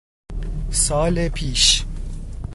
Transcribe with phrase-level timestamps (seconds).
[0.71, 1.85] سال پیش